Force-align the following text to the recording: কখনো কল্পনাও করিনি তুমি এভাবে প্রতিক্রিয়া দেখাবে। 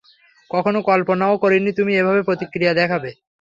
কখনো 0.51 0.79
কল্পনাও 0.89 1.33
করিনি 1.43 1.71
তুমি 1.79 1.91
এভাবে 1.95 2.21
প্রতিক্রিয়া 2.27 2.73
দেখাবে। 2.73 3.09